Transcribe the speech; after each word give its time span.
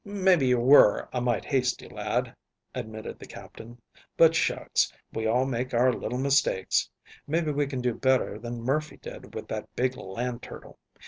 "Maybe 0.03 0.47
you 0.47 0.59
were 0.59 1.07
a 1.13 1.21
mite 1.21 1.45
hasty, 1.45 1.87
lad," 1.87 2.35
admitted 2.73 3.19
the 3.19 3.27
Captain; 3.27 3.79
"but 4.17 4.33
shucks, 4.33 4.91
we 5.13 5.27
all 5.27 5.45
make 5.45 5.75
our 5.75 5.93
little 5.93 6.17
mistakes. 6.17 6.89
Maybe 7.27 7.51
we 7.51 7.67
can 7.67 7.81
do 7.81 7.93
better 7.93 8.39
than 8.39 8.61
Murphy 8.63 8.97
did 8.97 9.35
with 9.35 9.47
that 9.49 9.69
big 9.75 9.95
land 9.97 10.41
turtle. 10.41 10.79